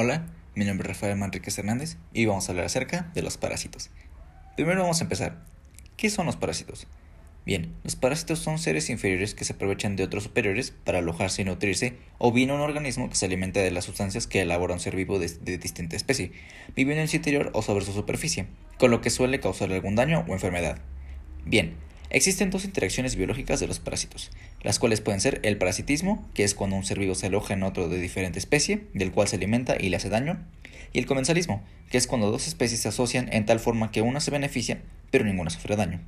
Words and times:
Hola, 0.00 0.22
mi 0.54 0.64
nombre 0.64 0.88
es 0.88 0.96
Rafael 0.96 1.18
Manríquez 1.18 1.58
Hernández 1.58 1.96
y 2.12 2.24
vamos 2.24 2.48
a 2.48 2.52
hablar 2.52 2.66
acerca 2.66 3.10
de 3.14 3.22
los 3.22 3.36
parásitos. 3.36 3.90
Primero 4.54 4.82
vamos 4.82 5.00
a 5.00 5.02
empezar. 5.02 5.42
¿Qué 5.96 6.08
son 6.08 6.26
los 6.26 6.36
parásitos? 6.36 6.86
Bien, 7.44 7.74
los 7.82 7.96
parásitos 7.96 8.38
son 8.38 8.60
seres 8.60 8.90
inferiores 8.90 9.34
que 9.34 9.44
se 9.44 9.54
aprovechan 9.54 9.96
de 9.96 10.04
otros 10.04 10.22
superiores 10.22 10.70
para 10.70 11.00
alojarse 11.00 11.42
y 11.42 11.46
nutrirse, 11.46 11.96
o 12.18 12.30
bien 12.30 12.52
un 12.52 12.60
organismo 12.60 13.10
que 13.10 13.16
se 13.16 13.26
alimenta 13.26 13.58
de 13.58 13.72
las 13.72 13.86
sustancias 13.86 14.28
que 14.28 14.42
elabora 14.42 14.74
un 14.74 14.78
ser 14.78 14.94
vivo 14.94 15.18
de, 15.18 15.30
de, 15.30 15.58
distinta 15.58 15.96
especie, 15.96 16.30
viviendo 16.76 17.02
en 17.02 17.08
su 17.08 17.16
interior 17.16 17.50
o 17.52 17.62
sobre 17.62 17.84
su 17.84 17.92
superficie, 17.92 18.46
con 18.78 18.92
lo 18.92 19.00
que 19.00 19.10
suele 19.10 19.40
causarle 19.40 19.74
algún 19.74 19.96
daño 19.96 20.24
o 20.28 20.32
enfermedad. 20.32 20.78
Bien, 21.44 21.74
Existen 22.10 22.50
dos 22.50 22.64
interacciones 22.64 23.16
biológicas 23.16 23.60
de 23.60 23.66
los 23.66 23.80
parásitos, 23.80 24.30
las 24.62 24.78
cuales 24.78 25.02
pueden 25.02 25.20
ser 25.20 25.40
el 25.42 25.58
parasitismo, 25.58 26.26
que 26.32 26.44
es 26.44 26.54
cuando 26.54 26.76
un 26.76 26.84
ser 26.84 26.98
vivo 26.98 27.14
se 27.14 27.26
aloja 27.26 27.52
en 27.52 27.62
otro 27.62 27.88
de 27.90 28.00
diferente 28.00 28.38
especie, 28.38 28.84
del 28.94 29.12
cual 29.12 29.28
se 29.28 29.36
alimenta 29.36 29.76
y 29.78 29.90
le 29.90 29.96
hace 29.96 30.08
daño, 30.08 30.38
y 30.94 30.98
el 31.00 31.06
comensalismo, 31.06 31.62
que 31.90 31.98
es 31.98 32.06
cuando 32.06 32.30
dos 32.30 32.48
especies 32.48 32.80
se 32.80 32.88
asocian 32.88 33.28
en 33.32 33.44
tal 33.44 33.60
forma 33.60 33.90
que 33.90 34.00
una 34.00 34.20
se 34.20 34.30
beneficia, 34.30 34.80
pero 35.10 35.26
ninguna 35.26 35.50
sufre 35.50 35.76
daño. 35.76 36.00